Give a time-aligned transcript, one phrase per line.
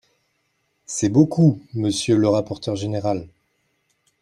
[0.87, 3.27] C’est beaucoup, monsieur le rapporteur général.